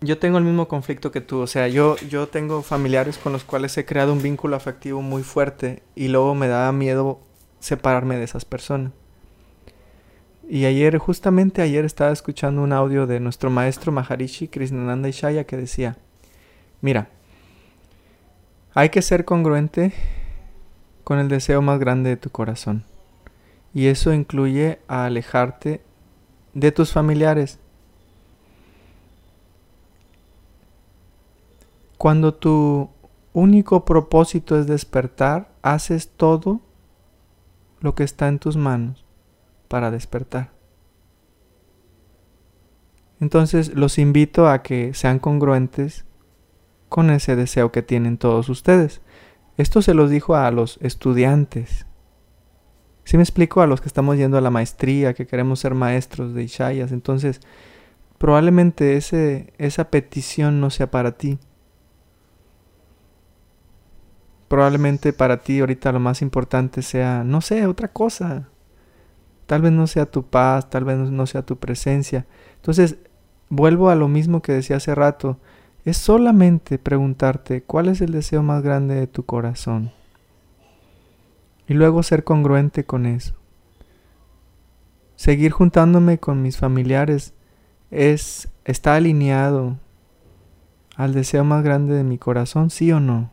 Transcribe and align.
yo 0.00 0.18
tengo 0.18 0.38
el 0.38 0.44
mismo 0.44 0.68
conflicto 0.68 1.10
que 1.10 1.20
tú, 1.20 1.40
o 1.40 1.46
sea, 1.46 1.68
yo, 1.68 1.96
yo 2.08 2.28
tengo 2.28 2.62
familiares 2.62 3.18
con 3.18 3.32
los 3.32 3.44
cuales 3.44 3.76
he 3.78 3.84
creado 3.84 4.12
un 4.12 4.22
vínculo 4.22 4.56
afectivo 4.56 5.00
muy 5.02 5.22
fuerte 5.22 5.82
y 5.94 6.08
luego 6.08 6.34
me 6.34 6.48
da 6.48 6.70
miedo 6.72 7.20
separarme 7.60 8.16
de 8.16 8.24
esas 8.24 8.44
personas. 8.44 8.92
Y 10.48 10.64
ayer, 10.64 10.98
justamente 10.98 11.60
ayer 11.62 11.84
estaba 11.84 12.12
escuchando 12.12 12.62
un 12.62 12.72
audio 12.72 13.06
de 13.06 13.18
nuestro 13.18 13.50
maestro 13.50 13.90
Maharishi 13.90 14.46
Krishnananda 14.46 15.08
Ishaya 15.08 15.44
que 15.44 15.56
decía, 15.56 15.96
mira, 16.80 17.08
hay 18.74 18.90
que 18.90 19.02
ser 19.02 19.24
congruente 19.24 19.92
con 21.02 21.18
el 21.18 21.28
deseo 21.28 21.62
más 21.62 21.80
grande 21.80 22.10
de 22.10 22.16
tu 22.16 22.30
corazón. 22.30 22.84
Y 23.74 23.86
eso 23.86 24.12
incluye 24.12 24.78
alejarte 24.86 25.80
de 26.54 26.72
tus 26.72 26.92
familiares. 26.92 27.58
Cuando 31.98 32.34
tu 32.34 32.90
único 33.32 33.84
propósito 33.84 34.58
es 34.58 34.66
despertar, 34.66 35.54
haces 35.62 36.08
todo 36.08 36.60
lo 37.80 37.94
que 37.94 38.04
está 38.04 38.28
en 38.28 38.38
tus 38.38 38.56
manos 38.56 39.04
para 39.68 39.90
despertar. 39.90 40.52
Entonces 43.20 43.74
los 43.74 43.98
invito 43.98 44.48
a 44.48 44.62
que 44.62 44.92
sean 44.94 45.18
congruentes 45.18 46.04
con 46.88 47.10
ese 47.10 47.36
deseo 47.36 47.72
que 47.72 47.82
tienen 47.82 48.18
todos 48.18 48.48
ustedes. 48.48 49.00
Esto 49.56 49.80
se 49.80 49.94
los 49.94 50.10
dijo 50.10 50.36
a 50.36 50.50
los 50.50 50.78
estudiantes. 50.82 51.86
Si 53.04 53.16
me 53.16 53.22
explico 53.22 53.62
a 53.62 53.66
los 53.66 53.80
que 53.80 53.88
estamos 53.88 54.16
yendo 54.16 54.36
a 54.36 54.42
la 54.42 54.50
maestría, 54.50 55.14
que 55.14 55.26
queremos 55.26 55.60
ser 55.60 55.74
maestros 55.74 56.34
de 56.34 56.42
Ishayas, 56.42 56.92
entonces 56.92 57.40
probablemente 58.18 58.96
ese, 58.96 59.52
esa 59.58 59.90
petición 59.90 60.60
no 60.60 60.70
sea 60.70 60.90
para 60.90 61.12
ti. 61.12 61.38
Probablemente 64.48 65.12
para 65.12 65.38
ti 65.38 65.60
ahorita 65.60 65.92
lo 65.92 66.00
más 66.00 66.22
importante 66.22 66.82
sea, 66.82 67.24
no 67.24 67.40
sé, 67.40 67.66
otra 67.66 67.88
cosa. 67.88 68.48
Tal 69.46 69.62
vez 69.62 69.72
no 69.72 69.86
sea 69.86 70.06
tu 70.06 70.24
paz, 70.24 70.70
tal 70.70 70.84
vez 70.84 70.98
no 70.98 71.26
sea 71.26 71.42
tu 71.42 71.56
presencia. 71.56 72.26
Entonces, 72.56 72.96
vuelvo 73.48 73.90
a 73.90 73.94
lo 73.94 74.08
mismo 74.08 74.42
que 74.42 74.52
decía 74.52 74.76
hace 74.76 74.94
rato. 74.94 75.38
Es 75.84 75.96
solamente 75.96 76.78
preguntarte 76.78 77.62
cuál 77.62 77.88
es 77.88 78.00
el 78.00 78.12
deseo 78.12 78.42
más 78.42 78.62
grande 78.62 78.96
de 78.96 79.06
tu 79.06 79.24
corazón. 79.24 79.92
Y 81.68 81.74
luego 81.74 82.02
ser 82.02 82.24
congruente 82.24 82.84
con 82.84 83.06
eso. 83.06 83.34
Seguir 85.16 85.52
juntándome 85.52 86.18
con 86.18 86.42
mis 86.42 86.58
familiares 86.58 87.34
es 87.90 88.48
está 88.64 88.96
alineado 88.96 89.76
al 90.96 91.14
deseo 91.14 91.44
más 91.44 91.62
grande 91.62 91.94
de 91.94 92.04
mi 92.04 92.18
corazón, 92.18 92.70
sí 92.70 92.90
o 92.90 93.00
no. 93.00 93.30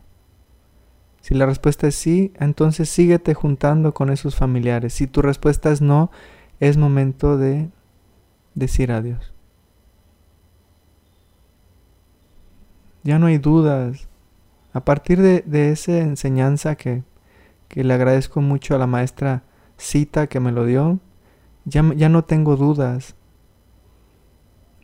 Si 1.24 1.32
la 1.32 1.46
respuesta 1.46 1.86
es 1.86 1.94
sí, 1.94 2.34
entonces 2.38 2.90
síguete 2.90 3.32
juntando 3.32 3.94
con 3.94 4.10
esos 4.10 4.36
familiares. 4.36 4.92
Si 4.92 5.06
tu 5.06 5.22
respuesta 5.22 5.70
es 5.70 5.80
no, 5.80 6.10
es 6.60 6.76
momento 6.76 7.38
de 7.38 7.70
decir 8.54 8.92
adiós. 8.92 9.32
Ya 13.04 13.18
no 13.18 13.24
hay 13.24 13.38
dudas. 13.38 14.06
A 14.74 14.84
partir 14.84 15.22
de, 15.22 15.70
esa 15.70 15.96
enseñanza 15.96 16.74
que, 16.74 17.04
que, 17.68 17.84
le 17.84 17.94
agradezco 17.94 18.42
mucho 18.42 18.74
a 18.74 18.78
la 18.78 18.86
maestra 18.86 19.44
Cita 19.78 20.26
que 20.26 20.40
me 20.40 20.52
lo 20.52 20.66
dio, 20.66 20.98
ya, 21.64 21.90
ya 21.96 22.10
no 22.10 22.24
tengo 22.24 22.56
dudas. 22.56 23.14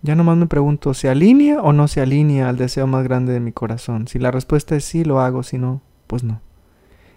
Ya 0.00 0.14
nomás 0.14 0.38
me 0.38 0.46
pregunto, 0.46 0.94
¿se 0.94 1.10
alinea 1.10 1.60
o 1.60 1.74
no 1.74 1.86
se 1.86 2.00
alinea 2.00 2.48
al 2.48 2.56
deseo 2.56 2.86
más 2.86 3.04
grande 3.04 3.34
de 3.34 3.40
mi 3.40 3.52
corazón? 3.52 4.08
Si 4.08 4.18
la 4.18 4.30
respuesta 4.30 4.74
es 4.74 4.86
sí, 4.86 5.04
lo 5.04 5.20
hago, 5.20 5.42
si 5.42 5.58
no, 5.58 5.82
pues 6.10 6.24
no. 6.24 6.40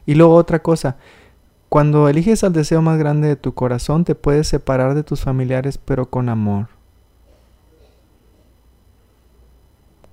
Y 0.06 0.14
luego 0.14 0.36
otra 0.36 0.62
cosa, 0.62 0.98
cuando 1.68 2.08
eliges 2.08 2.44
al 2.44 2.54
deseo 2.54 2.84
más 2.84 3.00
grande 3.00 3.28
de 3.28 3.36
tu 3.36 3.56
corazón, 3.56 4.06
te 4.06 4.14
puedes 4.14 4.48
separar 4.48 4.94
de 4.94 5.02
tus 5.02 5.22
familiares, 5.22 5.80
pero 5.80 6.12
con 6.12 6.30
amor. 6.30 6.68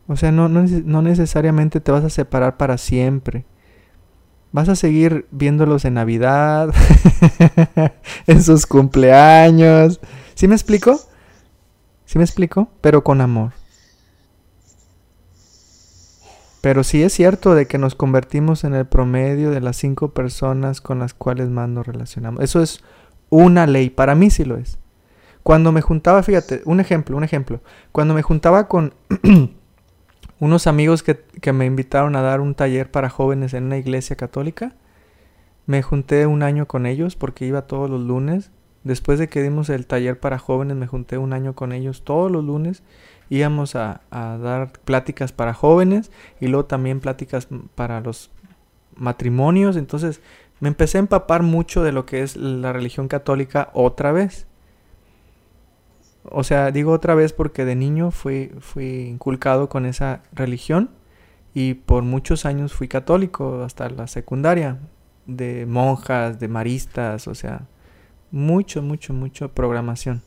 O 0.09 0.17
sea, 0.17 0.33
no, 0.33 0.49
no, 0.49 1.03
necesariamente 1.03 1.79
te 1.81 1.93
vas 1.93 2.05
a 2.05 2.09
separar 2.09 2.57
para 2.57 2.79
siempre. 2.79 3.45
Vas 4.51 4.71
a 4.71 4.77
seguir 4.77 5.27
viéndolos 5.31 5.85
en 5.85 5.95
Navidad, 5.95 6.71
en 8.27 8.43
sus 8.43 8.65
cumpleaños. 8.65 10.01
¿Sí 10.35 10.49
me 10.49 10.55
explico? 10.55 10.99
¿Sí 12.07 12.17
me 12.17 12.25
explico? 12.25 12.71
Pero 12.81 13.05
con 13.05 13.21
amor. 13.21 13.60
Pero 16.61 16.85
sí 16.85 17.03
es 17.03 17.13
cierto 17.13 17.55
de 17.55 17.67
que 17.67 17.79
nos 17.79 17.95
convertimos 17.95 18.65
en 18.65 18.75
el 18.75 18.87
promedio 18.87 19.51
de 19.51 19.61
las 19.61 19.77
cinco 19.77 20.11
personas 20.11 20.81
con 20.81 20.99
las 20.99 21.15
cuales 21.15 21.49
más 21.49 21.69
nos 21.69 21.87
relacionamos. 21.87 22.43
Eso 22.43 22.61
es 22.61 22.83
una 23.31 23.67
ley, 23.67 23.89
para 23.89 24.15
mí 24.15 24.31
sí 24.31 24.45
lo 24.45 24.57
es. 24.57 24.79
Cuando 25.43 25.73
me 25.73 25.81
juntaba, 25.81 26.23
fíjate, 26.23 26.61
un 26.67 26.81
ejemplo, 26.81 27.17
un 27.17 27.25
ejemplo. 27.25 27.61
Cuando 27.93 28.13
me 28.13 28.23
juntaba 28.23 28.69
con 28.69 28.93
unos 30.39 30.67
amigos 30.67 31.03
que, 31.03 31.25
que, 31.41 31.53
me 31.53 31.65
invitaron 31.65 32.15
a 32.15 32.21
dar 32.21 32.41
un 32.41 32.55
taller 32.55 32.91
para 32.91 33.09
jóvenes 33.09 33.55
en 33.55 33.65
una 33.65 33.79
iglesia 33.79 34.17
católica, 34.17 34.75
me 35.67 35.83
junté 35.83 36.27
un 36.27 36.43
año 36.43 36.67
con 36.67 36.85
ellos 36.85 37.17
porque 37.17 37.47
iba 37.47 37.63
todos 37.63 37.89
los 37.89 38.01
lunes. 38.03 38.51
Después 38.85 39.19
de 39.19 39.29
que 39.29 39.43
dimos 39.43 39.69
el 39.69 39.87
taller 39.87 40.19
para 40.19 40.39
jóvenes, 40.39 40.77
me 40.77 40.87
junté 40.87 41.19
un 41.19 41.33
año 41.33 41.55
con 41.55 41.73
ellos 41.73 42.03
todos 42.03 42.31
los 42.31 42.45
lunes 42.45 42.83
íbamos 43.31 43.77
a, 43.77 44.03
dar 44.11 44.73
pláticas 44.85 45.33
para 45.33 45.55
jóvenes 45.55 46.11
y 46.41 46.49
luego 46.49 46.67
también 46.67 47.01
pláticas 47.01 47.49
para 47.75 48.01
los 48.01 48.31
matrimonios. 48.97 49.77
Entonces 49.77 50.21
me 50.59 50.69
empecé 50.69 50.99
a 50.99 51.01
empapar 51.01 51.43
mucho 51.43 51.83
de 51.83 51.93
lo 51.93 52.05
que 52.05 52.23
es 52.23 52.37
la 52.37 52.73
religión 52.73 53.09
católica 53.09 53.71
otra 53.73 54.13
vez. 54.13 54.47
O 56.25 56.45
sea, 56.45 56.71
digo 56.71 56.93
otra 56.93 57.15
vez 57.15 57.33
porque 57.33 57.65
de 57.65 57.77
niño 57.77 58.11
fui, 58.11 58.53
fui 58.59 59.07
inculcado 59.07 59.69
con 59.69 59.87
esa 59.87 60.23
religión 60.33 60.91
y 61.55 61.75
por 61.75 62.03
muchos 62.03 62.45
años 62.45 62.75
fui 62.75 62.89
católico 62.89 63.63
hasta 63.63 63.89
la 63.89 64.07
secundaria, 64.07 64.79
de 65.27 65.67
monjas, 65.67 66.39
de 66.41 66.49
maristas, 66.49 67.27
o 67.27 67.35
sea, 67.35 67.63
mucho, 68.31 68.83
mucho, 68.83 69.13
mucho 69.13 69.51
programación. 69.51 70.23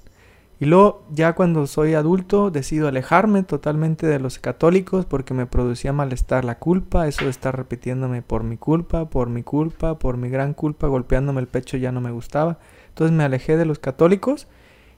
Y 0.60 0.66
luego 0.66 1.04
ya 1.12 1.34
cuando 1.34 1.68
soy 1.68 1.94
adulto 1.94 2.50
decido 2.50 2.88
alejarme 2.88 3.44
totalmente 3.44 4.08
de 4.08 4.20
los 4.20 4.40
católicos 4.40 5.06
porque 5.06 5.34
me 5.34 5.46
producía 5.46 5.92
malestar 5.92 6.46
la 6.46 6.60
culpa, 6.60 7.08
eso 7.08 7.26
de 7.26 7.32
estar 7.32 7.56
repitiéndome 7.58 8.22
por 8.22 8.44
mi 8.44 8.56
culpa, 8.56 9.10
por 9.10 9.30
mi 9.30 9.44
culpa, 9.44 10.00
por 10.00 10.16
mi 10.16 10.30
gran 10.30 10.54
culpa, 10.54 10.88
golpeándome 10.88 11.42
el 11.42 11.48
pecho 11.48 11.76
ya 11.76 11.92
no 11.92 12.00
me 12.00 12.12
gustaba. 12.12 12.60
Entonces 12.90 13.16
me 13.16 13.24
alejé 13.24 13.58
de 13.58 13.66
los 13.66 13.80
católicos 13.80 14.48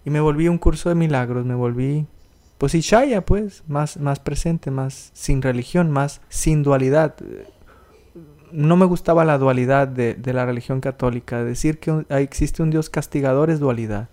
y 0.04 0.12
me 0.12 0.20
volví 0.20 0.48
un 0.48 0.60
curso 0.60 0.90
de 0.90 0.96
milagros, 0.96 1.46
me 1.46 1.56
volví 1.56 2.06
pues 2.58 2.76
Ishaya 2.76 3.26
pues, 3.26 3.64
más, 3.68 3.98
más 3.98 4.20
presente, 4.20 4.72
más 4.72 5.12
sin 5.14 5.42
religión, 5.42 5.92
más 5.92 6.22
sin 6.30 6.64
dualidad. 6.64 7.16
No 8.52 8.78
me 8.78 8.86
gustaba 8.86 9.26
la 9.26 9.38
dualidad 9.38 9.88
de, 9.88 10.14
de 10.14 10.34
la 10.34 10.46
religión 10.46 10.82
católica, 10.82 11.44
decir 11.44 11.80
que 11.80 12.06
existe 12.10 12.64
un 12.64 12.70
Dios 12.70 12.90
castigador 12.90 13.50
es 13.50 13.60
dualidad 13.60 14.10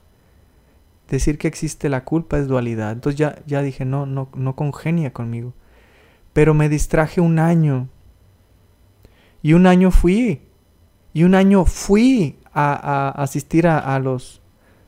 decir 1.12 1.38
que 1.38 1.48
existe 1.48 1.88
la 1.88 2.04
culpa 2.04 2.38
es 2.38 2.48
dualidad. 2.48 2.92
Entonces 2.92 3.18
ya, 3.18 3.38
ya 3.46 3.62
dije, 3.62 3.84
no, 3.84 4.06
no, 4.06 4.28
no 4.34 4.56
congenia 4.56 5.12
conmigo. 5.12 5.52
Pero 6.32 6.54
me 6.54 6.68
distraje 6.68 7.20
un 7.20 7.38
año. 7.38 7.88
Y 9.42 9.52
un 9.52 9.66
año 9.66 9.90
fui. 9.90 10.40
Y 11.12 11.24
un 11.24 11.34
año 11.34 11.64
fui 11.66 12.38
a, 12.54 13.10
asistir 13.10 13.66
a, 13.66 13.98
los, 13.98 14.40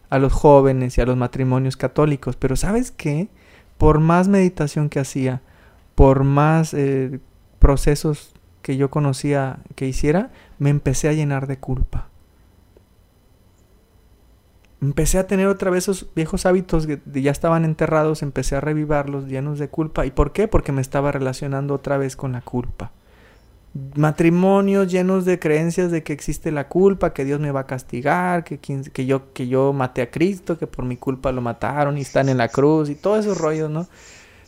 a 0.08 0.18
los 0.18 0.32
jóvenes 0.32 0.96
y 0.96 1.02
a 1.02 1.06
los 1.06 1.16
matrimonios 1.16 1.76
católicos. 1.76 2.36
Pero 2.36 2.56
¿sabes 2.56 2.90
qué? 2.90 3.28
Por 3.76 4.00
más 4.00 4.28
meditación 4.28 4.88
que 4.88 5.00
hacía, 5.00 5.42
por 5.94 6.24
más 6.24 6.72
eh, 6.72 7.20
procesos 7.58 8.33
que 8.64 8.76
yo 8.76 8.90
conocía 8.90 9.58
que 9.76 9.86
hiciera, 9.86 10.32
me 10.58 10.70
empecé 10.70 11.08
a 11.08 11.12
llenar 11.12 11.46
de 11.46 11.58
culpa 11.58 12.08
empecé 14.84 15.18
a 15.18 15.26
tener 15.26 15.46
otra 15.46 15.70
vez 15.70 15.84
esos 15.84 16.06
viejos 16.14 16.46
hábitos 16.46 16.86
que 16.86 17.00
ya 17.22 17.30
estaban 17.30 17.64
enterrados, 17.64 18.22
empecé 18.22 18.56
a 18.56 18.60
revivarlos 18.60 19.26
llenos 19.26 19.58
de 19.58 19.68
culpa. 19.68 20.06
¿Y 20.06 20.10
por 20.10 20.32
qué? 20.32 20.48
Porque 20.48 20.72
me 20.72 20.82
estaba 20.82 21.10
relacionando 21.12 21.74
otra 21.74 21.96
vez 21.98 22.16
con 22.16 22.32
la 22.32 22.42
culpa. 22.42 22.92
Matrimonios 23.96 24.92
llenos 24.92 25.24
de 25.24 25.40
creencias 25.40 25.90
de 25.90 26.04
que 26.04 26.12
existe 26.12 26.52
la 26.52 26.68
culpa, 26.68 27.12
que 27.12 27.24
Dios 27.24 27.40
me 27.40 27.50
va 27.50 27.60
a 27.60 27.66
castigar, 27.66 28.44
que, 28.44 28.58
que, 28.58 29.06
yo, 29.06 29.32
que 29.32 29.48
yo 29.48 29.72
maté 29.72 30.02
a 30.02 30.10
Cristo, 30.10 30.58
que 30.58 30.66
por 30.66 30.84
mi 30.84 30.96
culpa 30.96 31.32
lo 31.32 31.40
mataron 31.40 31.98
y 31.98 32.02
están 32.02 32.28
en 32.28 32.38
la 32.38 32.48
cruz 32.48 32.88
y 32.88 32.94
todos 32.94 33.20
esos 33.20 33.38
rollos, 33.38 33.70
¿no? 33.70 33.88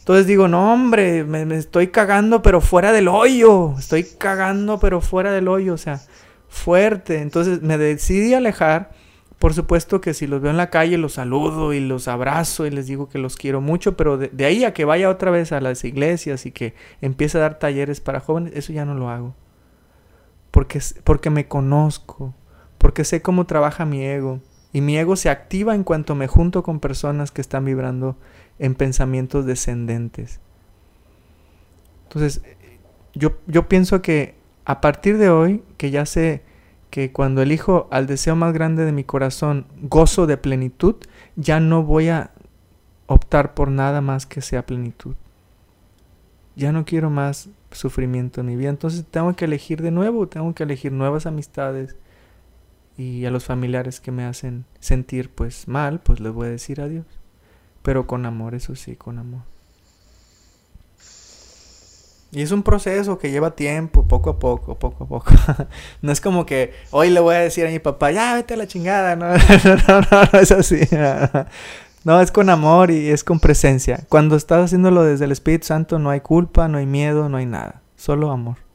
Entonces 0.06 0.29
digo, 0.29 0.47
no 0.47 0.73
hombre, 0.73 1.25
me, 1.25 1.43
estoy 1.56 1.88
cagando 1.88 2.41
pero 2.41 2.61
fuera 2.61 2.93
del 2.93 3.08
hoyo, 3.08 3.75
estoy 3.76 4.05
cagando 4.05 4.79
pero 4.79 5.00
fuera 5.00 5.32
del 5.32 5.49
hoyo, 5.49 5.75
o 5.75 5.79
sea, 5.79 6.00
fuerte. 6.49 7.20
Entonces 7.20 7.61
me 7.62 7.76
decidí 7.76 8.32
alejar 8.32 8.91
por 9.38 9.53
supuesto 9.53 10.00
que 10.00 10.14
si 10.14 10.26
los 10.26 10.41
veo 10.41 10.50
en 10.50 10.56
la 10.56 10.70
calle 10.70 10.97
los 10.97 11.14
saludo 11.14 11.73
y 11.73 11.81
los 11.81 12.08
abrazo 12.08 12.67
y 12.67 12.70
les 12.70 12.87
digo 12.87 13.08
que 13.08 13.19
los 13.19 13.37
quiero 13.37 13.61
mucho, 13.61 13.97
pero 13.97 14.17
de, 14.17 14.44
ahí 14.47 14.64
a 14.64 14.73
que 14.73 14.85
vaya 14.85 15.11
otra 15.11 15.31
vez 15.31 15.53
a 15.53 15.61
las 15.61 15.85
iglesias 15.85 16.47
y 16.47 16.53
que 16.53 16.75
empiece 17.03 17.37
a 17.37 17.43
dar 17.43 17.58
talleres 17.58 18.00
para 18.00 18.20
jóvenes, 18.20 18.55
eso 18.55 18.73
ya 18.73 18.85
no 18.87 18.94
lo 18.94 19.11
hago. 19.11 19.35
Porque, 20.50 20.81
porque 21.05 21.29
me 21.29 21.49
conozco, 21.49 22.35
porque 22.79 23.05
sé 23.05 23.20
cómo 23.20 23.44
trabaja 23.44 23.85
mi 23.85 24.03
ego. 24.05 24.41
Y 24.76 24.82
mi 24.82 24.99
ego 24.99 25.17
se 25.17 25.31
activa 25.31 25.75
en 25.75 25.84
cuanto 25.84 26.14
me 26.14 26.26
junto 26.26 26.62
con 26.62 26.81
personas 26.81 27.31
que 27.31 27.40
están 27.40 27.64
vibrando 27.64 28.14
en 28.58 28.75
pensamientos 28.75 29.46
descendentes. 29.46 30.38
Entonces, 32.02 32.43
yo, 33.14 33.38
yo 33.46 33.70
pienso 33.70 34.02
que 34.02 34.34
a 34.67 34.82
partir 34.82 35.17
de 35.17 35.31
hoy, 35.31 35.62
que 35.78 35.90
ya 35.90 36.05
sé 36.05 36.43
que 36.90 37.11
cuando 37.11 37.40
elijo 37.40 37.88
al 37.90 38.06
deseo 38.06 38.37
más 38.37 38.52
grande 38.52 38.84
de 38.84 38.93
mi 38.93 39.02
corazón 39.02 39.64
gozo 39.81 40.26
de 40.26 40.37
plenitud, 40.37 40.96
ya 41.37 41.58
no 41.58 41.82
voy 41.82 42.11
a 42.11 42.32
optar 43.06 43.55
por 43.55 43.70
nada 43.70 44.02
más 44.02 44.26
que 44.26 44.43
sea 44.43 44.67
plenitud. 44.67 45.14
Ya 46.55 46.70
no 46.72 46.84
quiero 46.84 47.08
más 47.08 47.49
sufrimiento 47.70 48.43
en 48.43 48.49
mi 48.49 48.56
vida. 48.56 48.69
Entonces 48.69 49.06
tengo 49.11 49.34
que 49.37 49.46
elegir 49.46 49.81
de 49.81 49.90
nuevo, 49.90 50.29
tengo 50.29 50.55
que 50.55 50.64
elegir 50.64 50.93
nuevas 50.93 51.25
amistades 51.25 51.96
y 52.96 53.25
a 53.26 53.31
los 53.31 53.44
familiares 53.44 54.00
que 54.00 54.10
me 54.10 54.25
hacen 54.25 54.64
sentir 54.81 55.31
pues 55.31 55.69
mal, 55.69 56.00
pues 56.00 56.20
les 56.20 56.32
voy 56.32 56.48
a 56.48 56.50
decir 56.50 56.81
adiós. 56.81 57.06
Pero 57.82 58.06
con 58.06 58.26
amor, 58.26 58.54
eso 58.54 58.75
sí, 58.75 58.96
con 58.96 59.19
amor. 59.19 59.43
Y 62.32 62.43
es 62.43 62.50
un 62.50 62.62
proceso 62.62 63.19
que 63.19 63.31
lleva 63.31 63.52
tiempo, 63.52 64.06
poco 64.06 64.31
a 64.31 64.38
poco, 64.38 64.78
poco 64.78 65.04
a 65.04 65.08
poco. 65.08 65.32
no 66.02 66.12
es 66.12 66.20
como 66.20 66.44
que 66.44 66.75
hoy 66.90 67.10
le 67.10 67.20
voy 67.20 67.34
a 67.34 67.38
decir 67.38 67.66
a 67.66 67.70
mi 67.70 67.78
papá, 67.78 68.10
ya 68.10 68.34
vete 68.34 68.54
a 68.54 68.56
la 68.56 68.66
chingada. 68.66 69.14
No, 69.14 69.28
no, 69.88 70.00
no, 70.10 70.28
no 70.32 70.38
es 70.38 70.50
así. 70.50 70.81
no, 72.04 72.20
es 72.20 72.32
con 72.32 72.50
amor 72.50 72.90
y 72.90 73.10
es 73.10 73.22
con 73.25 73.40
presencia. 73.40 74.00
Cuando 74.08 74.37
estás 74.37 74.64
haciéndolo 74.64 75.04
desde 75.04 75.26
el 75.26 75.32
Espíritu 75.32 75.66
Santo 75.66 75.98
no 75.98 76.10
hay 76.10 76.20
culpa, 76.20 76.66
no 76.69 76.78
hay 76.78 76.87
miedo, 76.87 77.28
no 77.28 77.37
hay 77.37 77.46
nada. 77.46 77.82
Solo 77.96 78.31
amor. 78.31 78.66